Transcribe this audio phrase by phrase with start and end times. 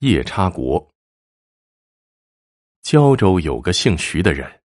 [0.00, 0.92] 夜叉国，
[2.82, 4.60] 胶州有个姓徐的人，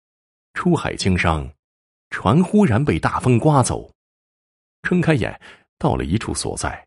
[0.54, 1.50] 出海经商，
[2.10, 3.90] 船忽然被大风刮走，
[4.82, 5.40] 睁开眼，
[5.78, 6.86] 到了一处所在，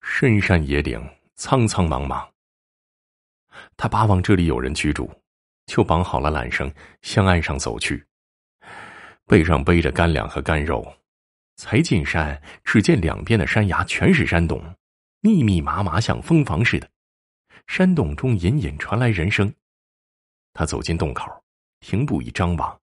[0.00, 2.26] 深山野岭，苍苍茫茫。
[3.76, 5.10] 他巴望这里有人居住，
[5.66, 6.72] 就绑好了缆绳，
[7.02, 8.02] 向岸上走去。
[9.26, 10.96] 背上背着干粮和干肉，
[11.56, 14.74] 才进山，只见两边的山崖全是山洞，
[15.20, 16.88] 密密麻麻，像蜂房似的。
[17.66, 19.52] 山洞中隐隐传来人声。
[20.52, 21.24] 他走进洞口，
[21.80, 22.78] 停步一张望，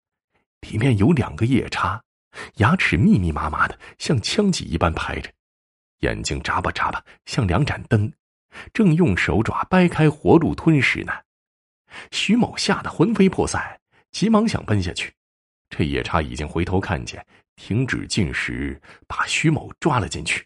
[0.61, 2.03] 里面有两个夜叉，
[2.55, 5.31] 牙齿密密麻麻的，像枪戟一般排着，
[5.99, 8.11] 眼睛眨巴眨巴，像两盏灯，
[8.73, 11.13] 正用手爪掰开活路吞食呢。
[12.11, 13.79] 徐某吓得魂飞魄散，
[14.11, 15.13] 急忙想奔下去，
[15.69, 17.23] 这夜叉已经回头看见，
[17.55, 20.45] 停止进食，把徐某抓了进去。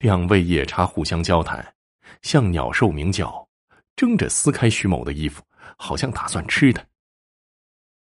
[0.00, 1.74] 两位夜叉互相交谈。
[2.22, 3.48] 像鸟兽鸣叫，
[3.96, 5.42] 争着撕开徐某的衣服，
[5.76, 6.84] 好像打算吃他。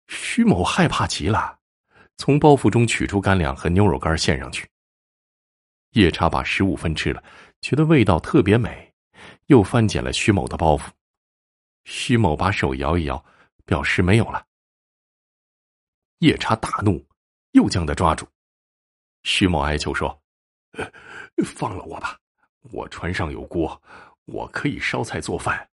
[0.07, 1.59] 徐某害怕极了，
[2.17, 4.69] 从包袱中取出干粮和牛肉干献上去。
[5.91, 7.23] 夜叉把食物分吃了，
[7.61, 8.93] 觉得味道特别美，
[9.47, 10.89] 又翻捡了徐某的包袱。
[11.85, 13.23] 徐某把手摇一摇，
[13.65, 14.45] 表示没有了。
[16.19, 17.05] 夜叉大怒，
[17.51, 18.27] 又将他抓住。
[19.23, 20.21] 徐某哀求说
[21.45, 22.19] ：“放了我吧。”
[22.71, 23.81] 我船上有锅，
[24.25, 25.67] 我可以烧菜做饭。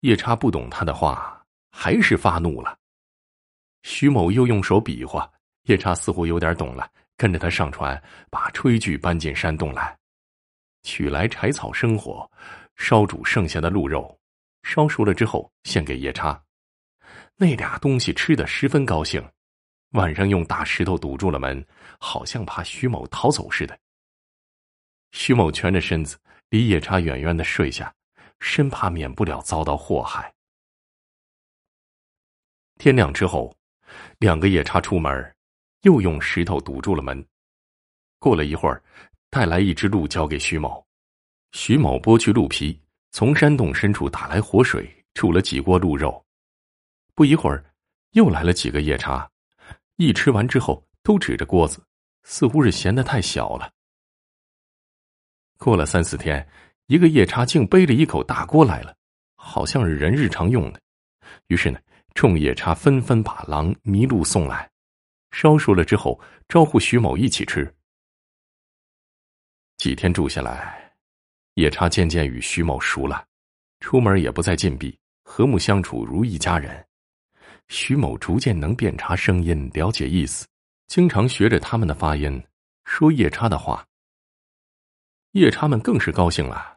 [0.00, 2.78] 夜叉不懂他的话，还是发怒了。
[3.82, 5.30] 徐某又用手比划，
[5.64, 8.00] 夜叉似乎有点懂了，跟着他上船，
[8.30, 9.96] 把炊具搬进山洞来，
[10.82, 12.28] 取来柴草生火，
[12.76, 14.18] 烧煮剩下的鹿肉，
[14.62, 16.40] 烧熟了之后献给夜叉。
[17.36, 19.24] 那俩东西吃的十分高兴，
[19.92, 21.64] 晚上用大石头堵住了门，
[21.98, 23.78] 好像怕徐某逃走似的。
[25.12, 26.18] 徐某蜷着身子，
[26.48, 27.94] 离夜叉远远的睡下，
[28.40, 30.34] 生怕免不了遭到祸害。
[32.78, 33.54] 天亮之后，
[34.18, 35.34] 两个夜叉出门，
[35.82, 37.24] 又用石头堵住了门。
[38.18, 38.82] 过了一会儿，
[39.30, 40.84] 带来一只鹿交给徐某，
[41.52, 46.24] 徐某剥去鹿皮，从山洞深处打来活水，煮了几锅鹿肉。
[47.14, 47.64] 不一会儿，
[48.12, 49.30] 又来了几个夜叉，
[49.96, 51.84] 一吃完之后，都指着锅子，
[52.22, 53.70] 似乎是嫌的太小了。
[55.62, 56.44] 过了三四天，
[56.86, 58.92] 一个夜叉竟背着一口大锅来了，
[59.36, 60.80] 好像是人日常用的。
[61.46, 61.78] 于是呢，
[62.14, 64.68] 众夜叉纷纷把狼、麋鹿送来，
[65.30, 67.72] 烧熟了之后，招呼徐某一起吃。
[69.76, 70.92] 几天住下来，
[71.54, 73.24] 夜叉渐渐与徐某熟了，
[73.78, 76.84] 出门也不再禁闭，和睦相处，如一家人。
[77.68, 80.44] 徐某逐渐能辨察声音，了解意思，
[80.88, 82.42] 经常学着他们的发音，
[82.84, 83.86] 说夜叉的话。
[85.32, 86.76] 夜叉们更是高兴了，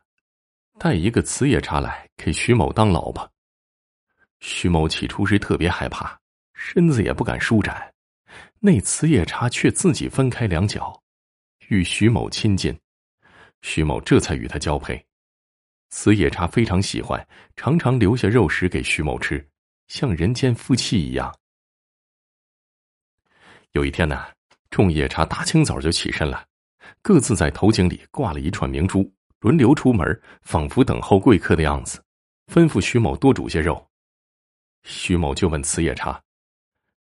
[0.79, 3.29] 带一个雌夜叉来给徐某当老婆。
[4.39, 6.17] 徐某起初是特别害怕，
[6.53, 7.93] 身子也不敢舒展，
[8.59, 10.97] 那雌夜叉却自己分开两脚，
[11.67, 12.73] 与徐某亲近，
[13.61, 15.05] 徐某这才与他交配。
[15.89, 17.27] 雌夜叉非常喜欢，
[17.57, 19.45] 常常留下肉食给徐某吃，
[19.89, 21.33] 像人间夫妻一样。
[23.71, 24.27] 有一天呢，
[24.69, 26.47] 众夜叉大清早就起身了。
[27.01, 32.01] 各自在头颈里挂了一串明珠，轮流出门，仿佛等候贵客的样子。
[32.51, 33.89] 吩咐徐某多煮些肉。
[34.83, 36.23] 徐某就问慈夜叉：“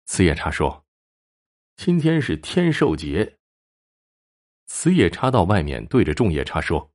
[0.06, 0.86] 慈夜叉说，
[1.76, 3.38] 今天是天寿节。”
[4.68, 6.92] 慈夜叉到外面对着众夜叉说：“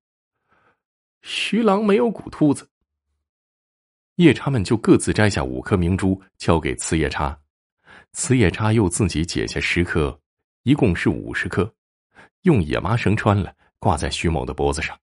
[1.22, 2.68] 徐郎没有骨秃子。”
[4.16, 7.38] 夜叉们就各自摘下五颗明珠交给慈夜叉，
[8.12, 10.20] 慈夜叉又自己解下十颗，
[10.62, 11.74] 一共是五十颗。
[12.42, 14.98] 用野麻绳穿了，挂在徐某的脖子上。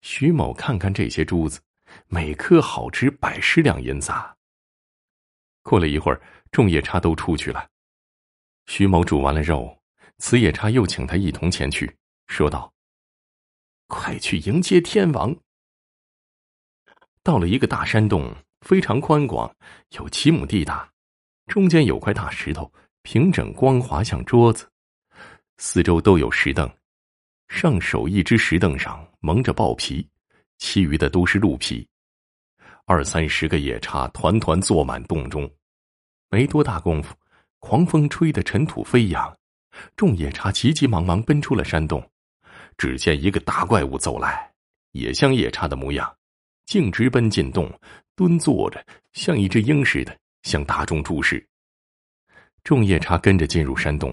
[0.00, 1.60] 徐某看看这些珠子，
[2.08, 4.12] 每颗好值百十两银子。
[5.62, 7.68] 过了一会儿，众夜叉都出去了。
[8.66, 9.80] 徐某煮完了肉，
[10.18, 11.96] 此夜叉又请他一同前去，
[12.26, 12.72] 说道
[13.86, 15.36] ：“快去迎接天王。”
[17.22, 19.54] 到了一个大山洞，非常宽广，
[19.90, 20.92] 有几亩地大，
[21.46, 22.72] 中间有块大石头，
[23.02, 24.71] 平整光滑，像桌子。
[25.64, 26.68] 四周都有石凳，
[27.46, 30.04] 上首一只石凳上蒙着豹皮，
[30.58, 31.86] 其余的都是鹿皮。
[32.84, 35.48] 二三十个夜叉团团坐满洞中，
[36.30, 37.14] 没多大功夫，
[37.60, 39.32] 狂风吹得尘土飞扬，
[39.94, 42.04] 众夜叉急急忙忙奔出了山洞。
[42.76, 44.52] 只见一个大怪物走来，
[44.90, 46.12] 也像夜叉的模样，
[46.66, 47.72] 径直奔进洞，
[48.16, 51.48] 蹲坐着，像一只鹰似的，向大众注视。
[52.64, 54.12] 众夜叉跟着进入山洞。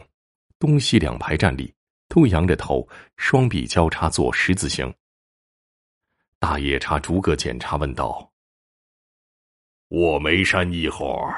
[0.59, 1.73] 东西两排站立，
[2.09, 4.93] 都仰着头，双臂交叉做十字形。
[6.37, 8.31] 大夜叉逐个检查，问道
[9.87, 11.33] ：“我眉山一伙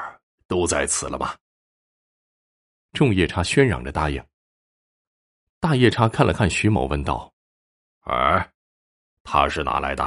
[0.48, 1.36] 都在此了吗？”
[2.92, 4.22] 众夜叉喧嚷着答应。
[5.60, 7.32] 大夜叉看了看徐某，问道
[8.02, 8.52] ：“哎，
[9.22, 10.04] 他是哪来的？”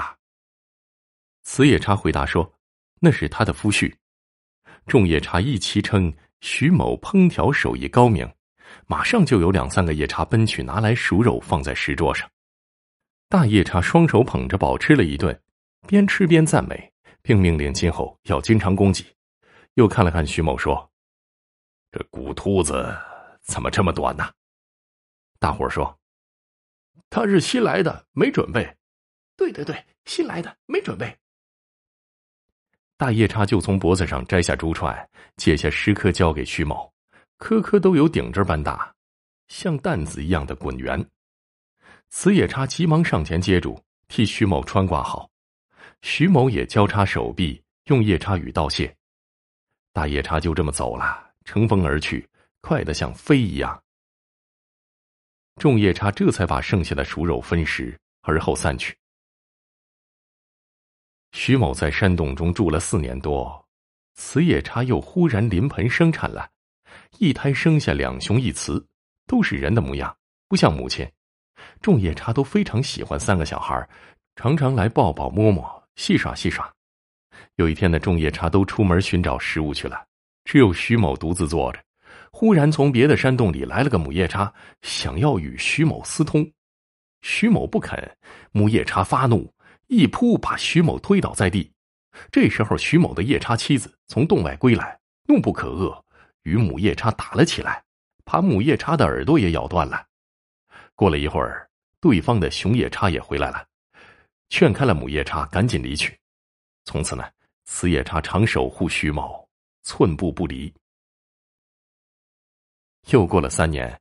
[1.43, 2.53] 此夜叉回答说
[2.99, 3.95] ：“那是他的夫婿。”
[4.85, 8.29] 众夜叉一齐称徐某烹调手艺高明，
[8.87, 12.29] 马上就有两三个夜叉奔去拿来熟肉放在石桌上。
[13.27, 15.37] 大夜叉双手捧着饱吃了一顿，
[15.87, 19.05] 边吃边赞美，并命令今后要经常供给。
[19.73, 20.89] 又看了看徐某，说
[21.91, 22.95] ：“这骨秃子
[23.41, 24.31] 怎么这么短呢？”
[25.37, 25.99] 大伙说
[27.09, 28.75] ：“他是新来的，没准备。
[29.35, 31.13] ”“对对对，新来的，没准备。”
[32.95, 36.89] 大夜叉就从脖子上摘下珠串，解下十颗交给徐某，
[37.37, 38.93] 颗颗都有顶针般大，
[39.47, 41.03] 像担子一样的滚圆。
[42.09, 45.29] 此夜叉急忙上前接住，替徐某穿挂好。
[46.01, 48.95] 徐某也交叉手臂，用夜叉语道谢。
[49.91, 52.27] 大夜叉就这么走了，乘风而去，
[52.61, 53.81] 快得像飞一样。
[55.55, 58.95] 众夜叉这才把剩下的熟肉分食，而后散去。
[61.31, 63.67] 徐某在山洞中住了四年多，
[64.13, 66.49] 此夜叉又忽然临盆生产了，
[67.19, 68.83] 一胎生下两雄一雌，
[69.27, 70.15] 都是人的模样，
[70.47, 71.07] 不像母亲。
[71.81, 73.87] 众夜叉都非常喜欢三个小孩，
[74.35, 76.71] 常常来抱抱摸摸，戏耍戏耍。
[77.55, 80.05] 有一天呢，众夜叉都出门寻找食物去了，
[80.43, 81.79] 只有徐某独自坐着。
[82.31, 86.49] 忽然从别的山洞里来了个母夜叉，想要与徐某私通。
[87.21, 88.17] 徐某不肯，
[88.51, 89.51] 母夜叉发怒，
[89.87, 91.71] 一扑把徐某推倒在地。
[92.31, 95.97] 这时候，徐某的夜叉妻子从洞外归来，怒不可遏，
[96.45, 97.83] 与母夜叉打了起来，
[98.23, 100.07] 把母夜叉的耳朵也咬断了。
[100.93, 101.67] 过了一会儿，
[101.99, 103.67] 对方的雄夜叉也回来了，
[104.49, 106.17] 劝开了母夜叉，赶紧离去。
[106.85, 107.27] 从此呢，
[107.65, 109.47] 雌夜叉常守护徐某，
[109.81, 110.71] 寸步不离。
[113.09, 113.99] 又过了三年，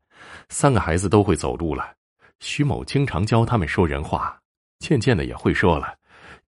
[0.51, 1.97] 三个孩子都会走路了，
[2.41, 4.39] 徐某经常教他们说人话，
[4.81, 5.99] 渐渐的也会说了，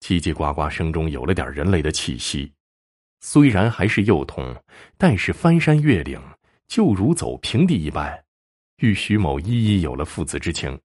[0.01, 2.53] 叽叽呱呱声中有了点人类的气息。
[3.21, 4.55] 虽然还是幼童，
[4.97, 6.21] 但是翻山越岭
[6.67, 8.25] 就如走平地一般。
[8.79, 10.79] 与徐某一一有了父子之情。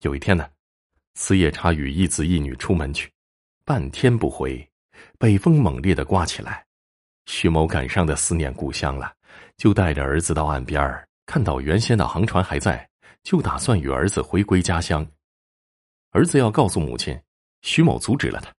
[0.00, 0.46] 有一天呢，
[1.14, 3.10] 此夜叉与一子一女出门去，
[3.64, 4.68] 半天不回，
[5.18, 6.66] 北风猛烈的刮起来。
[7.24, 9.14] 徐某感伤的思念故乡了，
[9.56, 12.86] 就带着儿子到岸边看到原先的航船还在，
[13.22, 15.06] 就打算与儿子回归家乡。
[16.10, 17.18] 儿子要告诉母亲，
[17.62, 18.54] 徐某阻止了他。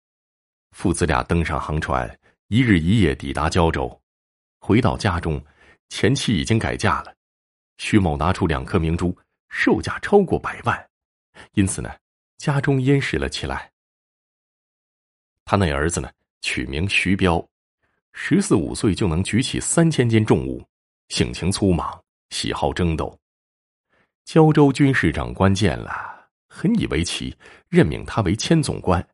[0.76, 2.20] 父子俩登上航船，
[2.50, 4.02] 一日一夜抵达胶州，
[4.60, 5.42] 回到家中。
[5.88, 7.16] 前妻已经改嫁了，
[7.78, 9.18] 徐某拿出两颗明珠，
[9.48, 10.90] 售价超过百万，
[11.54, 11.90] 因此呢，
[12.38, 13.72] 家中殷实了起来。
[15.46, 16.12] 他那儿子呢，
[16.42, 17.44] 取名徐彪，
[18.12, 20.62] 十四五岁就能举起三千斤重物，
[21.08, 23.18] 性情粗莽，喜好争斗。
[24.26, 27.34] 胶州军事长官见了，很以为奇，
[27.70, 29.08] 任命他为千总官。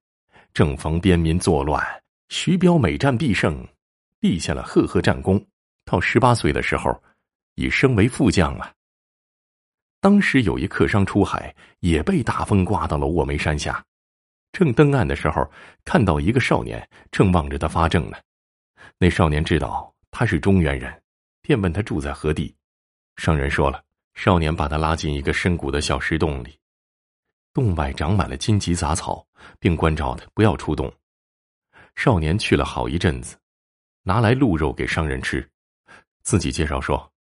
[0.53, 1.85] 正逢边民作乱，
[2.29, 3.65] 徐彪每战必胜，
[4.19, 5.43] 立下了赫赫战功。
[5.85, 7.01] 到十八岁的时候，
[7.55, 8.73] 已升为副将了。
[9.99, 13.83] 当时有一客商出海，也被大风刮到了卧梅山下。
[14.51, 15.49] 正登岸的时候，
[15.85, 18.17] 看到一个少年正望着他发怔呢。
[18.97, 21.01] 那少年知道他是中原人，
[21.41, 22.53] 便问他住在何地。
[23.15, 23.83] 商人说了，
[24.15, 26.57] 少年把他拉进一个深谷的小石洞里，
[27.53, 29.25] 洞外长满了荆棘杂草，
[29.59, 30.91] 并关照他不要出洞。
[31.95, 33.37] 少年去了好一阵子，
[34.03, 35.47] 拿来鹿肉给商人吃。
[36.21, 37.11] 自己介绍说：“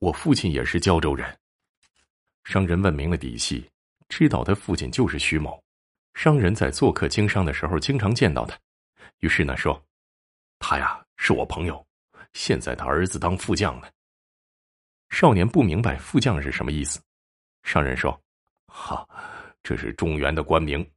[0.00, 1.38] 我父亲也是胶州人。”
[2.44, 3.68] 商人问明了底细，
[4.08, 5.62] 知道他父亲就是徐某。
[6.14, 8.58] 商人在做客经商的时候经常见到他，
[9.18, 9.80] 于是呢说
[10.58, 11.86] ：“他呀是我朋友，
[12.32, 13.88] 现在他儿子当副将呢。”
[15.10, 17.00] 少年不明白副将是什么意思。
[17.62, 18.18] 商人说
[18.70, 19.06] ：“哈，
[19.62, 20.88] 这是中原的官名。”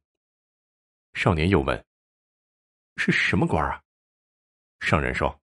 [1.14, 1.84] 少年又问
[2.96, 3.82] ：“是什么官啊？”
[4.80, 5.38] 上人说。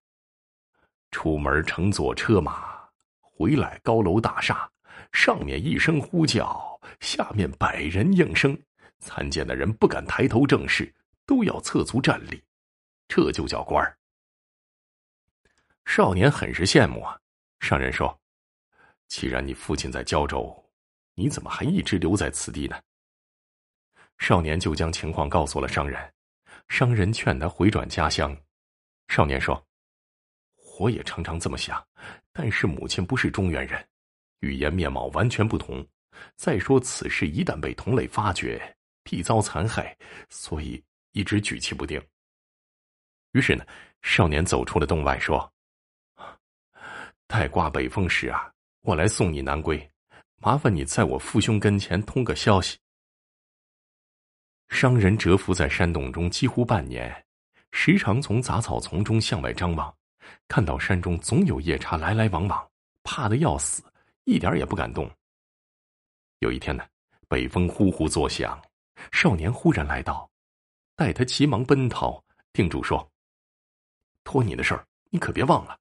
[1.12, 4.72] 出门乘坐车马，回来高楼大厦，
[5.12, 8.58] 上面一声呼叫，下面百人应声，
[9.00, 10.90] 参见的人不敢抬头正视，
[11.26, 12.42] 都要侧足站立，
[13.10, 13.98] 这就叫官儿。
[15.86, 17.20] 少年很是羡慕啊。
[17.60, 18.18] 上人说
[19.10, 20.71] ：“既然你父亲在胶州，
[21.16, 22.80] 你怎么还一直留在此地呢？”
[24.20, 26.14] 少年就将情况告诉了商人，
[26.68, 28.36] 商人劝他回转家乡。
[29.08, 29.66] 少年说。
[30.80, 31.86] 我也常常这么想，
[32.32, 33.88] 但是母亲不是中原人，
[34.40, 35.86] 语言面貌完全不同，
[36.38, 39.96] 再说此事一旦被同类发觉，必遭残害，
[40.30, 42.02] 所以一直举棋不定。
[43.34, 43.64] 于是呢，
[44.02, 45.54] 少年走出了洞外，说
[47.28, 48.52] ：“待刮北风时啊，
[48.82, 49.91] 我来送你南归，
[50.42, 52.78] 麻烦你在我父兄跟前通个消息。”
[54.70, 57.26] 商人蛰伏在山洞中几乎半年，
[57.72, 59.94] 时常从杂草丛中向外张望，
[60.48, 62.72] 看到山中总有夜叉来来往往，
[63.04, 63.84] 怕的要死，
[64.24, 65.10] 一点也不敢动。
[66.40, 66.88] 有一天呢，
[67.28, 68.60] 北风呼呼作响，
[69.12, 70.28] 少年忽然来到，
[70.96, 73.08] 待他急忙奔逃，定住说。
[74.24, 75.78] 托你的事儿，你可别忘了。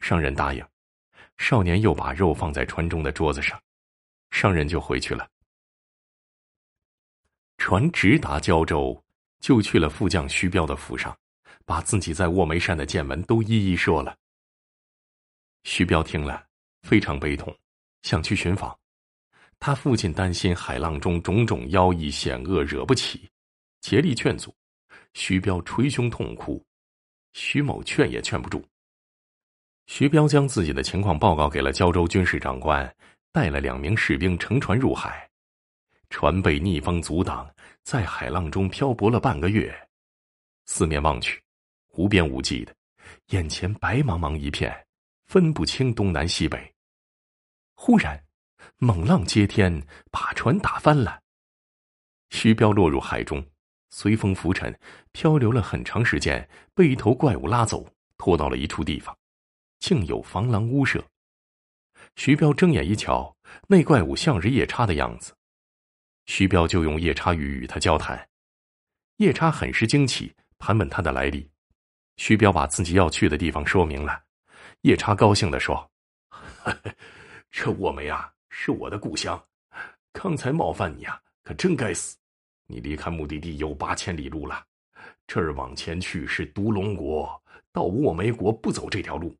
[0.00, 0.66] 商人答应，
[1.42, 3.60] 少年又把肉放在船中的桌子上，
[4.30, 5.28] 商人就回去了。
[7.58, 9.02] 船直达胶州，
[9.40, 11.18] 就去了副将徐彪的府上，
[11.64, 14.16] 把自己在卧眉山的见闻都一一说了。
[15.64, 16.46] 徐彪听了，
[16.84, 17.52] 非常悲痛，
[18.02, 18.78] 想去寻访。
[19.58, 23.28] 他父亲担心海浪中种种妖异险恶惹不起，
[23.80, 24.54] 竭力劝阻。
[25.14, 26.64] 徐彪捶胸痛哭。
[27.32, 28.64] 徐某劝也劝不住。
[29.94, 32.96] 徐彪将自己的情况报告给了胶州军事长官，
[33.30, 35.28] 带了两名士兵乘船入海，
[36.08, 37.46] 船被逆风阻挡，
[37.82, 39.70] 在海浪中漂泊了半个月。
[40.64, 41.42] 四面望去，
[41.90, 42.74] 无边无际的，
[43.32, 44.74] 眼前白茫茫一片，
[45.26, 46.72] 分不清东南西北。
[47.74, 48.18] 忽然，
[48.78, 51.20] 猛浪接天，把船打翻了。
[52.30, 53.44] 徐彪落入海中。
[53.90, 54.74] 随风浮沉，
[55.12, 59.14] 漂流了很长时间，被一头怪物拉走，拖到了一处地方，
[59.82, 61.04] 竟有防狼屋舍。
[62.14, 63.36] 徐彪睁眼一瞧，
[63.66, 65.34] 那怪物像是夜叉的样子。
[66.26, 68.28] 徐彪就用夜叉语与他交谈，
[69.16, 71.50] 夜叉很是惊奇，盘问他的来历。
[72.16, 74.22] 徐彪把自己要去的地方说明了，
[74.82, 75.90] 夜叉高兴的说
[77.50, 79.44] ：“这卧梅啊，是我的故乡，
[80.12, 82.16] 刚才冒犯你啊，可真该死。”
[82.70, 84.64] 你离开目的地有八千里路了，
[85.26, 89.36] 这儿往前去是独龙国，到卧梅国不走这条路。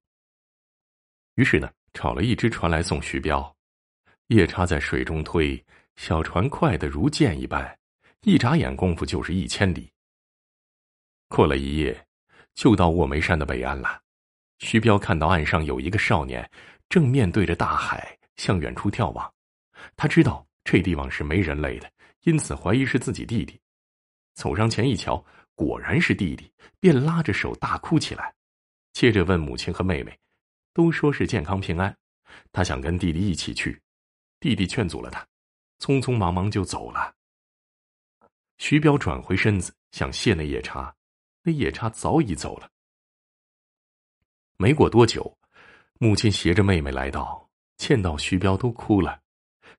[1.34, 3.54] 于是呢，找了一只船来送徐彪。
[4.28, 5.62] 夜叉在水中推，
[5.96, 7.78] 小船快得如箭一般，
[8.22, 9.90] 一眨眼功夫就是一千里。
[11.28, 12.06] 过了一夜，
[12.54, 14.00] 就到卧眉山的北岸了。
[14.58, 16.48] 徐彪看到岸上有一个少年，
[16.88, 19.34] 正面对着大海向远处眺望，
[19.96, 21.90] 他知道这地方是没人类的。
[22.22, 23.60] 因此怀疑是自己弟弟，
[24.34, 25.24] 走上前一瞧，
[25.56, 28.32] 果然是弟弟，便拉着手大哭起来。
[28.92, 30.16] 接着问母亲和妹妹，
[30.72, 31.96] 都说是健康平安。
[32.52, 33.80] 他想跟弟弟一起去，
[34.40, 35.26] 弟弟劝阻了他，
[35.78, 37.14] 匆匆忙忙就走了。
[38.58, 40.94] 徐彪转回身子想谢那夜叉，
[41.42, 42.70] 那夜叉早已走了。
[44.56, 45.36] 没过多久，
[45.98, 49.20] 母亲携着妹妹来到，见到徐彪都哭了。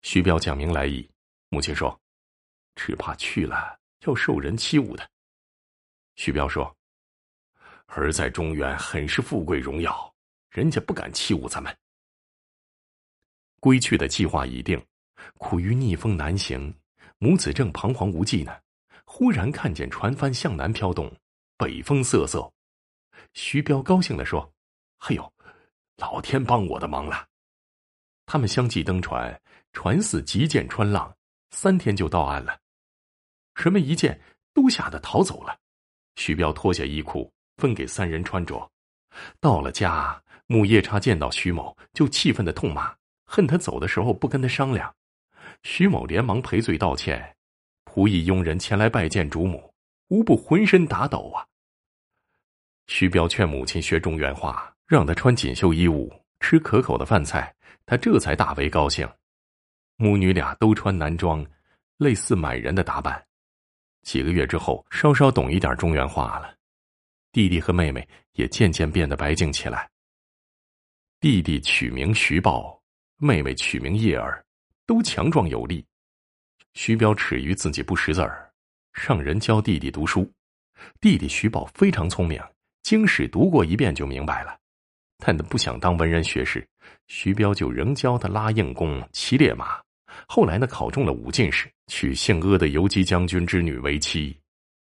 [0.01, 1.09] 徐彪讲明来意，
[1.49, 1.99] 母亲说。
[2.75, 5.07] 只怕去了要受人欺侮的。
[6.15, 6.75] 徐彪说
[7.85, 10.12] ：“儿在中原很是富贵荣耀，
[10.53, 11.77] 人家不敢欺侮咱们。”
[13.59, 14.81] 归去的计划已定，
[15.37, 16.73] 苦于逆风难行，
[17.17, 18.57] 母子正彷徨无计呢。
[19.05, 21.13] 忽然看见船帆向南飘动，
[21.57, 22.51] 北风瑟瑟。
[23.33, 24.53] 徐彪高兴的说
[24.99, 25.33] ：“嘿呦，
[25.97, 27.27] 老天帮我的忙了！”
[28.25, 29.41] 他们相继登船，
[29.73, 31.15] 船似急箭穿浪，
[31.51, 32.59] 三天就到岸了。
[33.53, 34.19] 人们一见，
[34.53, 35.59] 都吓得逃走了。
[36.15, 38.71] 徐彪脱下衣裤，分给三人穿着。
[39.39, 42.93] 到了家，母夜叉见到徐某，就气愤的痛骂，
[43.25, 44.93] 恨他走的时候不跟他商量。
[45.63, 47.35] 徐某连忙赔罪道歉。
[47.85, 49.71] 仆役佣人前来拜见主母，
[50.07, 51.45] 无不浑身打抖啊。
[52.87, 57.53] 徐彪劝母亲学中原话，让他穿锦绣衣物，吃可口的饭菜，
[57.85, 59.07] 他这才大为高兴。
[59.95, 61.45] 母女俩都穿男装，
[61.97, 63.23] 类似满人的打扮。
[64.01, 66.53] 几个月之后，稍稍懂一点中原话了，
[67.33, 69.89] 弟弟和妹妹也渐渐变得白净起来。
[71.19, 72.79] 弟弟取名徐豹，
[73.17, 74.45] 妹妹取名叶儿，
[74.85, 75.83] 都强壮有力。
[76.75, 78.51] 徐彪耻于自己不识字儿，
[78.91, 80.31] 让人教弟弟读书。
[81.01, 82.39] 弟弟徐豹非常聪明，
[82.83, 84.55] 经史读过一遍就明白了，
[85.17, 86.67] 但他不想当文人学士，
[87.07, 89.81] 徐彪就仍教他拉硬弓、骑烈马。
[90.27, 94.39] 后来呢，考中了武进士，娶姓阿的游击将军之女为妻。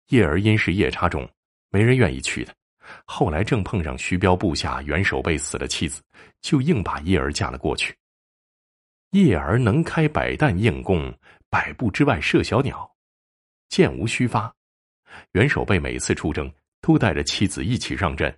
[0.09, 1.29] 叶儿因是夜叉中，
[1.73, 2.55] 没人愿意去的。
[3.05, 6.03] 后来正碰上徐彪部下袁守备死了妻子，
[6.41, 7.95] 就硬把叶儿嫁了过去。
[9.09, 11.11] 叶儿能开百弹硬弓，
[11.49, 12.89] 百步之外射小鸟，
[13.69, 14.53] 箭无虚发。
[15.31, 16.51] 袁守备每次出征，
[16.81, 18.35] 都带着妻子一起上阵。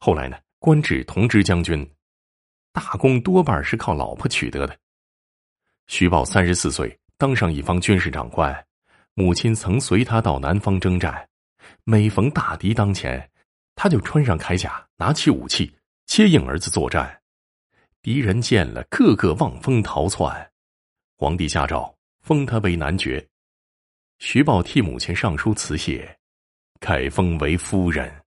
[0.00, 1.88] 后来呢，官至同知将军，
[2.72, 4.78] 大功多半是靠老婆取得的。
[5.88, 8.66] 徐豹三十四岁，当上一方军事长官，
[9.14, 11.28] 母亲曾随他到南方征战，
[11.84, 13.30] 每逢大敌当前，
[13.74, 15.74] 他就穿上铠甲，拿起武器，
[16.06, 17.20] 接应儿子作战。
[18.00, 20.50] 敌人见了，个个望风逃窜。
[21.16, 23.24] 皇帝下诏封他为男爵。
[24.18, 26.16] 徐豹替母亲上书辞谢，
[26.78, 28.21] 改封为夫人。